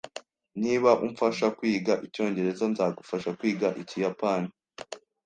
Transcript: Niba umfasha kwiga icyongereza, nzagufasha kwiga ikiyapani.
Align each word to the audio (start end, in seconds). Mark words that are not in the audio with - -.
Niba 0.61 0.91
umfasha 1.05 1.47
kwiga 1.57 1.93
icyongereza, 2.05 2.63
nzagufasha 2.71 3.29
kwiga 3.39 3.67
ikiyapani. 3.81 4.49